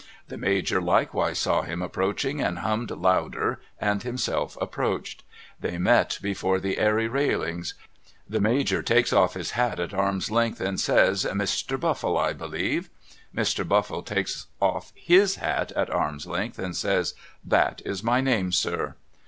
The 0.29 0.35
Major 0.39 0.81
likewise 0.81 1.37
saw 1.37 1.61
him 1.61 1.83
approaching 1.83 2.41
and 2.41 2.57
hummed 2.57 2.89
louder 2.89 3.61
and 3.79 4.01
himself 4.01 4.57
approached. 4.59 5.23
They 5.59 5.77
met 5.77 6.17
before 6.23 6.59
the 6.59 6.79
Airy 6.79 7.07
railings. 7.07 7.75
The 8.27 8.41
Major 8.41 8.81
takes 8.81 9.13
off 9.13 9.35
his 9.35 9.51
hat 9.51 9.79
at 9.79 9.93
arm's 9.93 10.31
length 10.31 10.59
and 10.59 10.79
says' 10.79 11.23
Mr. 11.31 11.79
Buffle 11.79 12.17
I 12.17 12.33
believe?' 12.33 12.89
Mr. 13.37 13.63
Buffle 13.67 14.01
takes 14.01 14.47
off 14.59 14.91
Jiis 15.07 15.35
hat 15.37 15.71
at 15.73 15.91
arm's 15.91 16.25
length 16.25 16.57
and 16.57 16.75
says' 16.75 17.13
That 17.55 17.83
is 17.85 18.01
my 18.01 18.21
name 18.21 18.51
sir.' 18.51 18.95